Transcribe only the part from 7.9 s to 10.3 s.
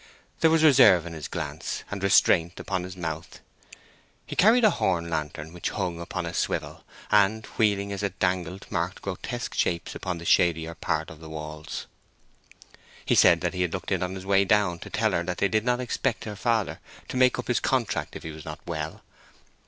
as it dangled marked grotesque shapes upon the